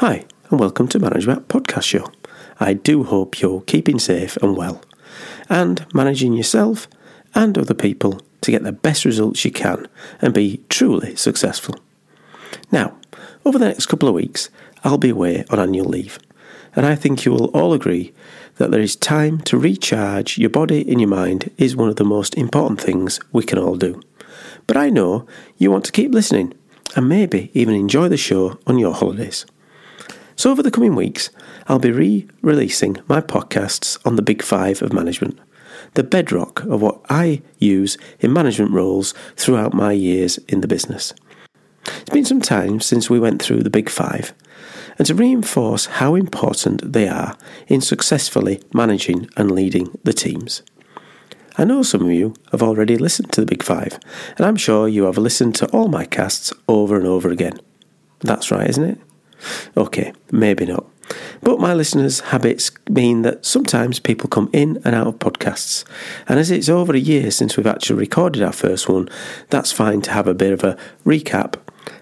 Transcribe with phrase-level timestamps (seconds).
[0.00, 2.12] Hi, and welcome to Manager Matt Podcast Show.
[2.60, 4.82] I do hope you're keeping safe and well,
[5.48, 6.86] and managing yourself
[7.34, 9.88] and other people to get the best results you can
[10.20, 11.76] and be truly successful.
[12.70, 12.98] Now,
[13.46, 14.50] over the next couple of weeks,
[14.84, 16.18] I'll be away on annual leave,
[16.74, 18.12] and I think you will all agree
[18.56, 22.04] that there is time to recharge your body and your mind is one of the
[22.04, 24.02] most important things we can all do.
[24.66, 25.26] But I know
[25.56, 26.52] you want to keep listening
[26.94, 29.46] and maybe even enjoy the show on your holidays.
[30.38, 31.30] So, over the coming weeks,
[31.66, 35.38] I'll be re releasing my podcasts on the Big Five of management,
[35.94, 41.14] the bedrock of what I use in management roles throughout my years in the business.
[41.86, 44.34] It's been some time since we went through the Big Five,
[44.98, 47.34] and to reinforce how important they are
[47.66, 50.62] in successfully managing and leading the teams.
[51.56, 53.98] I know some of you have already listened to the Big Five,
[54.36, 57.58] and I'm sure you have listened to all my casts over and over again.
[58.20, 59.00] That's right, isn't it?
[59.76, 60.86] Okay, maybe not.
[61.42, 65.84] But my listeners' habits mean that sometimes people come in and out of podcasts.
[66.28, 69.08] And as it's over a year since we've actually recorded our first one,
[69.50, 71.54] that's fine to have a bit of a recap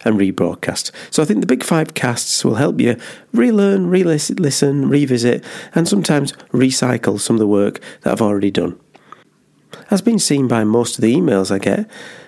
[0.05, 0.91] and rebroadcast.
[1.11, 2.97] So I think the big five casts will help you
[3.33, 8.79] relearn, re listen, revisit, and sometimes recycle some of the work that I've already done.
[9.91, 11.81] As been seen by most of the emails I get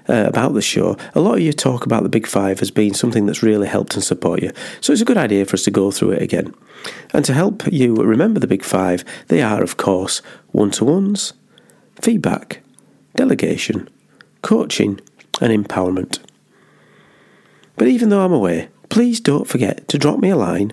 [0.08, 2.94] uh, about the show, a lot of you talk about the Big Five as being
[2.94, 4.52] something that's really helped and support you.
[4.80, 6.54] So it's a good idea for us to go through it again.
[7.12, 10.20] And to help you remember the Big Five, they are, of course,
[10.52, 11.32] one to ones,
[12.00, 12.62] feedback,
[13.14, 13.88] delegation,
[14.42, 15.00] coaching,
[15.40, 16.18] and empowerment.
[17.77, 20.72] But even though I'm away, please don't forget to drop me a line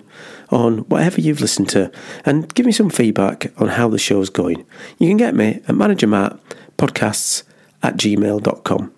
[0.50, 1.90] on whatever you've listened to
[2.24, 4.64] and give me some feedback on how the show's going.
[4.98, 6.38] You can get me at Manager Matt
[6.76, 7.42] podcasts
[7.82, 8.92] at gmail.com.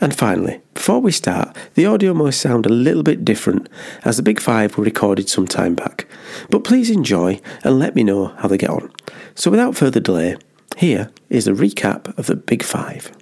[0.00, 3.68] And finally, before we start, the audio must sound a little bit different
[4.04, 6.06] as the Big Five were recorded some time back.
[6.50, 8.90] But please enjoy and let me know how they get on.
[9.34, 10.36] So without further delay,
[10.76, 13.12] here is a recap of the Big Five.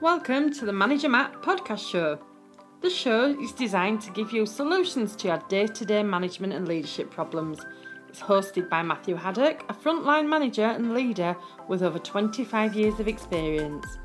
[0.00, 2.18] Welcome to the Manager Matt podcast show.
[2.80, 6.66] The show is designed to give you solutions to your day to day management and
[6.66, 7.60] leadership problems
[8.16, 11.36] it's hosted by Matthew Haddock, a frontline manager and leader
[11.68, 13.98] with over 25 years of experience.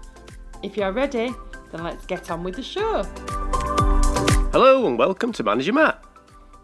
[0.61, 1.33] If you're ready,
[1.71, 3.03] then let's get on with the show.
[4.51, 6.03] Hello and welcome to Manager Matt.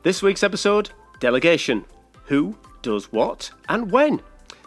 [0.04, 0.90] This week's episode
[1.22, 1.86] Delegation
[2.26, 4.22] Who does what and when?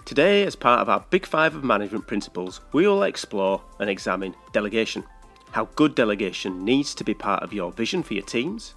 [0.06, 4.34] Today, as part of our Big Five of Management Principles, we will explore and examine
[4.54, 5.04] delegation.
[5.50, 8.74] How good delegation needs to be part of your vision for your teams.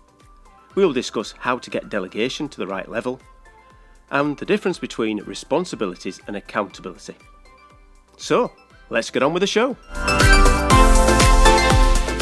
[0.76, 3.22] We will discuss how to get delegation to the right level
[4.14, 7.16] and the difference between responsibilities and accountability.
[8.16, 8.52] So,
[8.92, 9.76] let's get on with the show.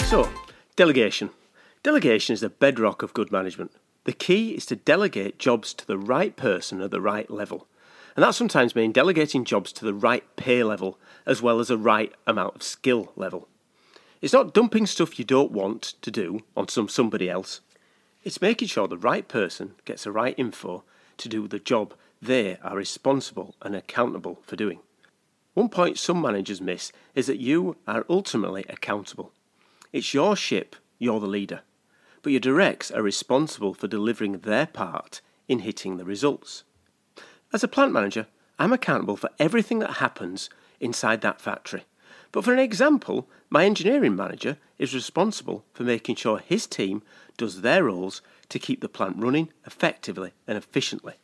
[0.05, 0.29] So,
[0.77, 1.31] delegation.
[1.83, 3.71] Delegation is the bedrock of good management.
[4.05, 7.67] The key is to delegate jobs to the right person at the right level.
[8.15, 11.77] And that sometimes means delegating jobs to the right pay level as well as a
[11.77, 13.49] right amount of skill level.
[14.21, 17.59] It's not dumping stuff you don't want to do on some somebody else.
[18.23, 20.83] It's making sure the right person gets the right info
[21.17, 24.79] to do the job they are responsible and accountable for doing.
[25.53, 29.33] One point some managers miss is that you are ultimately accountable.
[29.91, 31.61] It's your ship, you're the leader,
[32.21, 36.63] but your directs are responsible for delivering their part in hitting the results.
[37.51, 40.49] As a plant manager, I'm accountable for everything that happens
[40.79, 41.83] inside that factory.
[42.31, 47.03] But for an example, my engineering manager is responsible for making sure his team
[47.35, 51.15] does their roles to keep the plant running effectively and efficiently.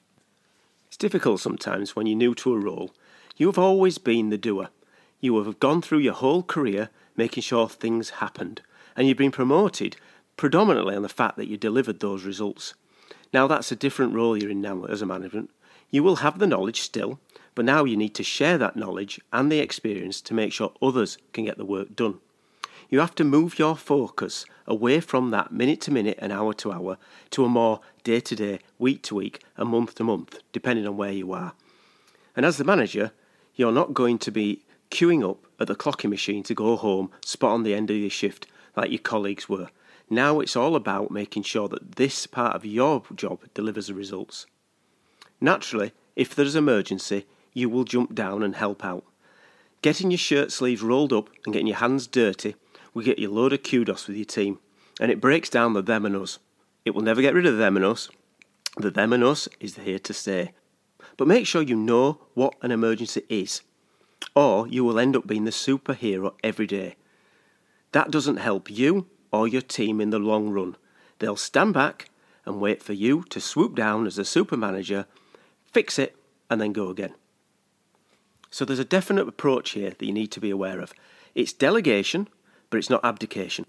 [0.88, 2.92] It's difficult sometimes when you're new to a role.
[3.36, 4.70] You have always been the doer.
[5.20, 8.62] You have gone through your whole career making sure things happened,
[8.96, 9.98] and you've been promoted
[10.38, 12.74] predominantly on the fact that you delivered those results.
[13.34, 15.50] Now that's a different role you're in now as a management.
[15.90, 17.20] You will have the knowledge still,
[17.56, 21.18] but now you need to share that knowledge and the experience to make sure others
[21.34, 22.20] can get the work done.
[22.90, 26.72] You have to move your focus away from that minute to minute and hour to
[26.72, 26.98] hour
[27.32, 30.96] to a more day to day, week to week, and month to month, depending on
[30.96, 31.54] where you are.
[32.36, 33.12] And as the manager,
[33.56, 37.52] you're not going to be queuing up at the clocking machine to go home spot
[37.52, 39.70] on the end of your shift like your colleagues were.
[40.10, 44.46] Now it's all about making sure that this part of your job delivers the results.
[45.42, 49.04] Naturally, if there's an emergency, you will jump down and help out.
[49.82, 52.56] Getting your shirt sleeves rolled up and getting your hands dirty
[52.98, 54.58] we get you a load of kudos with your team,
[55.00, 56.40] and it breaks down the them and us.
[56.84, 58.10] It will never get rid of them and us.
[58.76, 60.54] The them and us is here to stay.
[61.16, 63.62] But make sure you know what an emergency is,
[64.36, 66.96] or you will end up being the superhero every day.
[67.92, 70.76] That doesn't help you, or your team in the long run.
[71.20, 72.10] They'll stand back
[72.46, 75.06] and wait for you to swoop down as a super manager,
[75.72, 76.16] fix it,
[76.50, 77.14] and then go again.
[78.50, 80.94] So there's a definite approach here that you need to be aware of.
[81.36, 82.28] It's delegation,
[82.70, 83.66] but it's not abdication.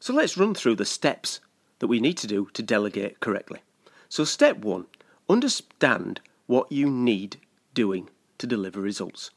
[0.00, 1.40] So let's run through the steps
[1.78, 3.60] that we need to do to delegate correctly.
[4.08, 4.86] So, step one
[5.28, 7.36] understand what you need
[7.74, 8.08] doing
[8.38, 9.30] to deliver results.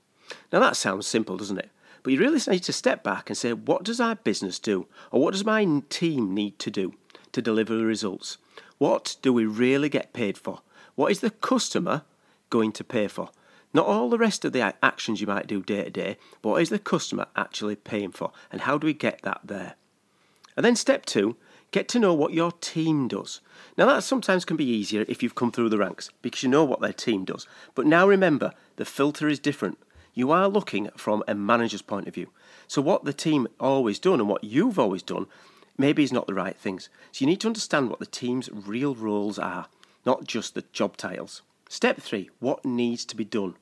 [0.51, 1.69] Now, that sounds simple, doesn't it?
[2.03, 4.87] But you really need to step back and say, what does our business do?
[5.11, 6.93] Or what does my team need to do
[7.33, 8.37] to deliver the results?
[8.77, 10.61] What do we really get paid for?
[10.95, 12.03] What is the customer
[12.49, 13.29] going to pay for?
[13.73, 16.61] Not all the rest of the actions you might do day to day, but what
[16.61, 18.31] is the customer actually paying for?
[18.51, 19.75] And how do we get that there?
[20.57, 21.37] And then step two,
[21.71, 23.39] get to know what your team does.
[23.77, 26.65] Now, that sometimes can be easier if you've come through the ranks because you know
[26.65, 27.47] what their team does.
[27.73, 29.77] But now remember, the filter is different.
[30.13, 32.27] You are looking from a manager's point of view.
[32.67, 35.27] So, what the team always done and what you've always done
[35.77, 36.89] maybe is not the right things.
[37.13, 39.67] So, you need to understand what the team's real roles are,
[40.05, 41.41] not just the job titles.
[41.71, 43.55] Step three what needs to be done?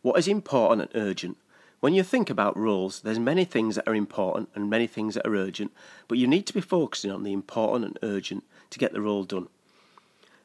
[0.00, 1.36] What is important and urgent?
[1.80, 5.26] When you think about roles, there's many things that are important and many things that
[5.26, 5.72] are urgent,
[6.06, 9.24] but you need to be focusing on the important and urgent to get the role
[9.24, 9.48] done.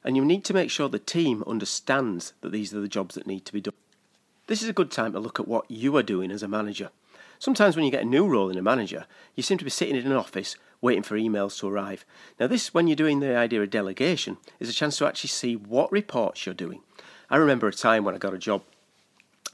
[0.03, 3.27] And you need to make sure the team understands that these are the jobs that
[3.27, 3.75] need to be done.
[4.47, 6.89] This is a good time to look at what you are doing as a manager.
[7.37, 9.95] Sometimes when you get a new role in a manager, you seem to be sitting
[9.95, 12.03] in an office waiting for emails to arrive.
[12.39, 15.55] Now, this, when you're doing the idea of delegation, is a chance to actually see
[15.55, 16.81] what reports you're doing.
[17.31, 18.61] I remember a time when I got a job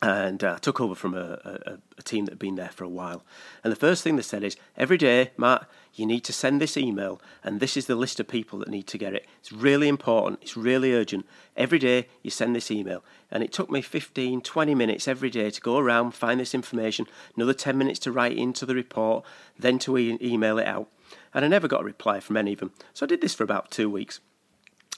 [0.01, 2.89] and uh, took over from a, a, a, team that had been there for a
[2.89, 3.23] while.
[3.63, 6.75] And the first thing they said is, every day, Matt, you need to send this
[6.75, 9.27] email, and this is the list of people that need to get it.
[9.39, 11.25] It's really important, it's really urgent.
[11.55, 13.03] Every day, you send this email.
[13.31, 17.05] And it took me 15, 20 minutes every day to go around, find this information,
[17.35, 19.23] another 10 minutes to write into the report,
[19.57, 20.89] then to e- email it out.
[21.33, 22.71] And I never got a reply from any of them.
[22.93, 24.19] So I did this for about two weeks.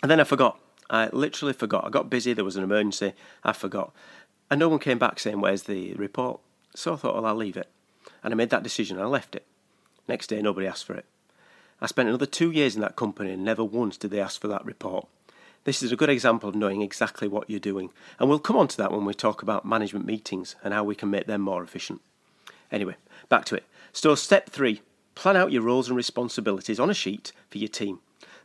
[0.02, 0.60] And then I forgot.
[0.90, 1.86] I literally forgot.
[1.86, 3.14] I got busy, there was an emergency,
[3.44, 3.94] I forgot.
[4.50, 6.40] And no one came back saying, Where's the report?
[6.76, 7.70] So I thought, Well, I'll leave it.
[8.24, 9.46] And I made that decision and I left it.
[10.08, 11.06] Next day, nobody asked for it.
[11.82, 14.48] I spent another two years in that company and never once did they ask for
[14.48, 15.08] that report.
[15.64, 17.92] This is a good example of knowing exactly what you're doing.
[18.18, 20.96] And we'll come on to that when we talk about management meetings and how we
[20.96, 22.02] can make them more efficient.
[22.72, 22.96] Anyway,
[23.30, 23.66] back to it.
[23.94, 24.82] So, step three
[25.16, 28.00] plan out your roles and responsibilities on a sheet for your team.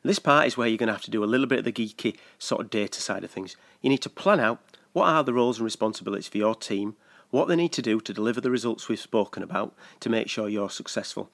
[0.09, 1.73] This part is where you're going to have to do a little bit of the
[1.73, 3.57] geeky sort of data side of things.
[3.81, 4.61] You need to plan out
[4.93, 6.97] what are the roles and responsibilities for your team?
[7.31, 10.49] What they need to do to deliver the results we've spoken about to make sure
[10.49, 11.31] you're successful.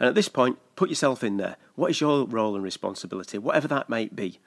[0.00, 1.56] And at this point, put yourself in there.
[1.74, 4.40] What is your role and responsibility, whatever that might be?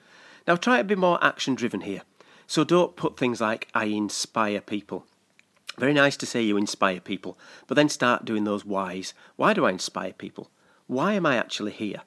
[0.47, 2.01] Now, try to be more action driven here.
[2.47, 5.05] So don't put things like, I inspire people.
[5.77, 7.37] Very nice to say you inspire people,
[7.67, 9.13] but then start doing those whys.
[9.37, 10.49] Why do I inspire people?
[10.87, 12.01] Why am I actually here?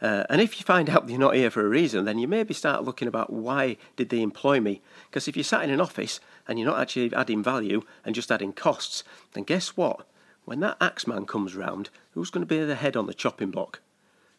[0.00, 2.54] Uh, and if you find out you're not here for a reason, then you maybe
[2.54, 4.82] start looking about why did they employ me?
[5.08, 8.30] Because if you're sat in an office and you're not actually adding value and just
[8.30, 10.06] adding costs, then guess what?
[10.44, 13.80] When that axeman comes round, who's going to be the head on the chopping block?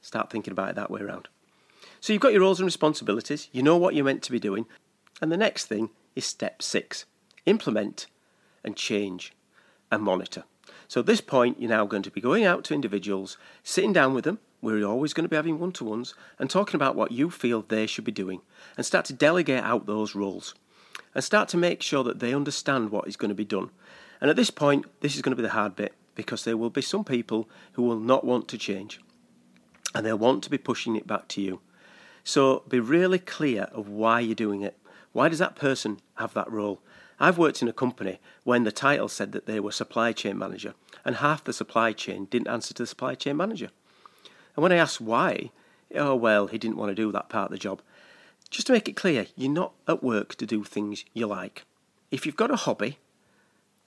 [0.01, 1.27] Start thinking about it that way around.
[1.99, 4.67] So you've got your roles and responsibilities, you know what you're meant to be doing,
[5.21, 7.05] and the next thing is step six
[7.45, 8.07] implement
[8.63, 9.33] and change
[9.89, 10.43] and monitor.
[10.87, 14.13] So at this point, you're now going to be going out to individuals, sitting down
[14.13, 17.11] with them, we're always going to be having one to ones and talking about what
[17.11, 18.41] you feel they should be doing
[18.75, 20.55] and start to delegate out those roles
[21.13, 23.69] and start to make sure that they understand what is going to be done.
[24.19, 26.71] And at this point, this is going to be the hard bit because there will
[26.71, 28.99] be some people who will not want to change
[29.93, 31.61] and they'll want to be pushing it back to you.
[32.23, 34.77] So be really clear of why you're doing it.
[35.13, 36.81] Why does that person have that role?
[37.19, 40.75] I've worked in a company when the title said that they were supply chain manager,
[41.03, 43.69] and half the supply chain didn't answer to the supply chain manager.
[44.57, 45.51] And when I asked why,
[45.95, 47.81] oh, well, he didn't want to do that part of the job.
[48.49, 51.63] Just to make it clear, you're not at work to do things you like.
[52.09, 52.97] If you've got a hobby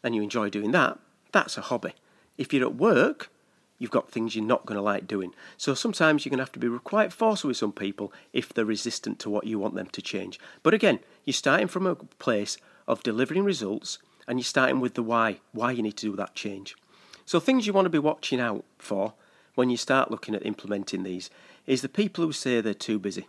[0.05, 0.99] and you enjoy doing that,
[1.33, 1.95] that's a hobby.
[2.39, 3.31] If you're at work,
[3.79, 5.35] you've got things you're not going to like doing.
[5.57, 8.65] So sometimes you're going to have to be quite forceful with some people if they're
[8.65, 10.39] resistant to what you want them to change.
[10.63, 13.99] But again, you're starting from a place of delivering results
[14.29, 16.77] and you're starting with the why, why you need to do that change.
[17.25, 19.15] So things you want to be watching out for
[19.61, 21.29] when you start looking at implementing these
[21.67, 23.29] is the people who say they're too busy.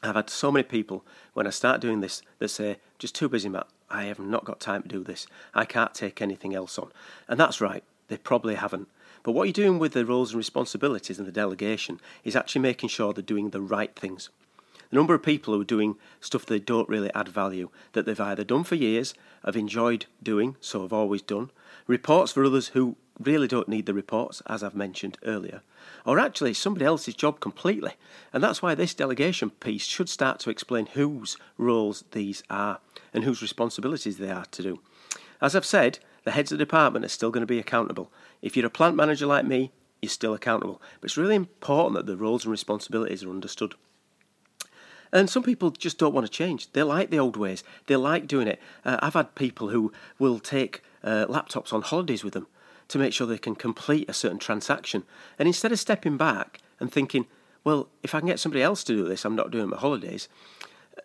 [0.00, 1.04] I've had so many people
[1.34, 3.66] when I start doing this that say, just too busy, Matt.
[3.90, 5.26] I have not got time to do this.
[5.52, 6.92] I can't take anything else on.
[7.26, 8.86] And that's right, they probably haven't.
[9.24, 12.90] But what you're doing with the roles and responsibilities and the delegation is actually making
[12.90, 14.30] sure they're doing the right things.
[14.90, 18.20] The number of people who are doing stuff they don't really add value, that they've
[18.20, 19.14] either done for years,
[19.44, 21.50] have enjoyed doing, so have always done,
[21.88, 25.62] reports for others who really don't need the reports, as I've mentioned earlier,
[26.06, 27.92] or actually somebody else's job completely.
[28.32, 32.80] And that's why this delegation piece should start to explain whose roles these are
[33.12, 34.80] and whose responsibilities they are to do.
[35.40, 38.10] As I've said, the heads of the department are still going to be accountable.
[38.42, 40.80] If you're a plant manager like me, you're still accountable.
[41.00, 43.74] But it's really important that the roles and responsibilities are understood.
[45.12, 46.72] And some people just don't want to change.
[46.72, 47.64] They like the old ways.
[47.86, 48.60] They like doing it.
[48.84, 52.46] Uh, I've had people who will take uh, laptops on holidays with them
[52.90, 55.04] to make sure they can complete a certain transaction.
[55.38, 57.26] And instead of stepping back and thinking,
[57.64, 60.28] well, if I can get somebody else to do this, I'm not doing my holidays,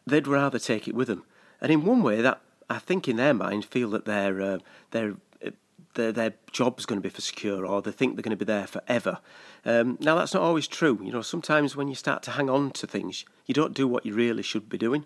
[0.06, 1.24] they'd rather take it with them.
[1.62, 4.58] And in one way, that I think in their mind feel that their uh,
[4.92, 5.16] their
[5.94, 8.46] their, their job's going to be for secure or they think they're going to be
[8.46, 9.20] there forever.
[9.66, 11.00] Um, now, that's not always true.
[11.02, 14.06] You know, sometimes when you start to hang on to things, you don't do what
[14.06, 15.06] you really should be doing.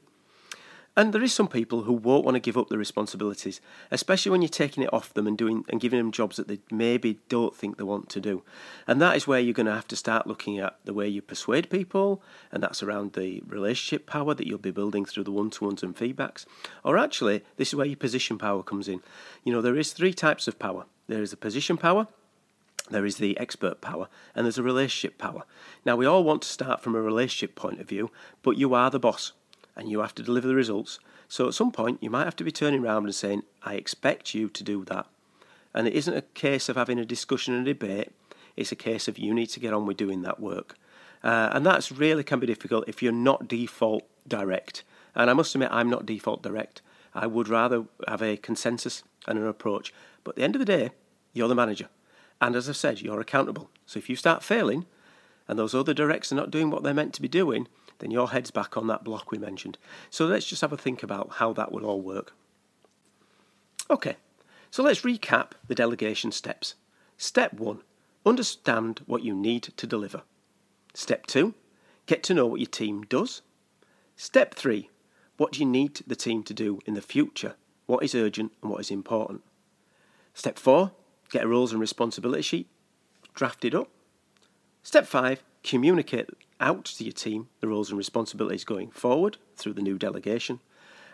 [1.00, 4.42] And there is some people who won't want to give up the responsibilities, especially when
[4.42, 7.56] you're taking it off them and doing and giving them jobs that they maybe don't
[7.56, 8.44] think they want to do.
[8.86, 11.22] And that is where you're going to have to start looking at the way you
[11.22, 15.84] persuade people, and that's around the relationship power that you'll be building through the one-to-ones
[15.84, 16.46] and feedbacks.
[16.84, 19.00] Or actually, this is where your position power comes in.
[19.46, 20.84] You know, there is three types of power.
[21.08, 22.08] There is a position power,
[22.90, 25.44] there is the expert power, and there's a relationship power.
[25.86, 28.12] Now, we all want to start from a relationship point of view,
[28.44, 29.32] but you are the boss
[29.80, 31.00] and you have to deliver the results.
[31.28, 34.34] So at some point, you might have to be turning around and saying, I expect
[34.34, 35.08] you to do that.
[35.74, 38.12] And it isn't a case of having a discussion and a debate,
[38.56, 40.76] it's a case of you need to get on with doing that work.
[41.24, 44.84] Uh, and that's really can be difficult if you're not default direct.
[45.16, 46.82] And I must admit, I'm not default direct.
[47.14, 49.94] I would rather have a consensus and an approach.
[50.24, 50.92] But at the end of the day,
[51.34, 51.90] you're the manager.
[52.42, 53.70] And as I've said, you're accountable.
[53.86, 54.86] So if you start failing
[55.48, 57.68] and those other directs are not doing what they're meant to be doing,
[58.00, 59.78] then your head's back on that block we mentioned.
[60.10, 62.34] So let's just have a think about how that will all work.
[63.90, 64.16] Okay,
[64.72, 66.76] so let's recap the delegation steps.
[67.18, 67.82] Step one
[68.26, 70.22] understand what you need to deliver.
[70.94, 71.54] Step two
[72.06, 73.42] get to know what your team does.
[74.16, 74.90] Step three
[75.38, 77.56] what do you need the team to do in the future?
[77.86, 79.42] What is urgent and what is important?
[80.34, 80.92] Step four
[81.30, 82.68] get a roles and responsibility sheet
[83.34, 83.90] drafted up.
[84.84, 86.30] Step five communicate
[86.60, 90.60] out to your team the roles and responsibilities going forward through the new delegation.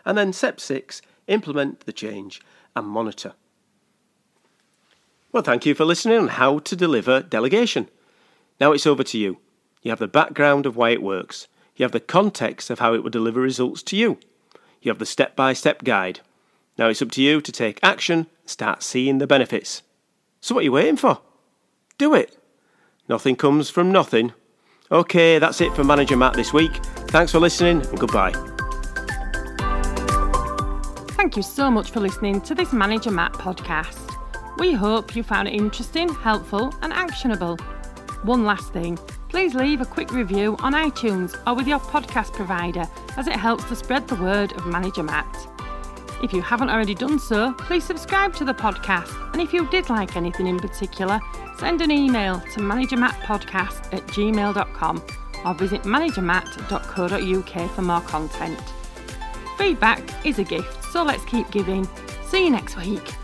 [0.04, 2.40] And then step six, implement the change
[2.74, 3.34] and monitor.
[5.32, 7.88] Well, thank you for listening on how to deliver delegation.
[8.60, 9.38] Now it's over to you.
[9.82, 11.48] You have the background of why it works.
[11.76, 14.18] You have the context of how it will deliver results to you.
[14.80, 16.20] You have the step by step guide.
[16.78, 19.82] Now it's up to you to take action, start seeing the benefits.
[20.40, 21.20] So, what are you waiting for?
[21.98, 22.38] Do it.
[23.08, 24.32] Nothing comes from nothing.
[24.90, 26.76] Okay, that's it for Manager Matt this week.
[27.08, 28.32] Thanks for listening and goodbye.
[31.10, 34.12] Thank you so much for listening to this Manager Matt podcast.
[34.58, 37.56] We hope you found it interesting, helpful, and actionable.
[38.22, 38.98] One last thing
[39.36, 42.84] please leave a quick review on iTunes or with your podcast provider
[43.18, 45.55] as it helps to spread the word of Manager Matt.
[46.22, 49.32] If you haven't already done so, please subscribe to the podcast.
[49.32, 51.20] And if you did like anything in particular,
[51.58, 55.02] send an email to managermattpodcast at gmail.com
[55.44, 58.60] or visit managermatt.co.uk for more content.
[59.58, 61.88] Feedback is a gift, so let's keep giving.
[62.24, 63.14] See you next week.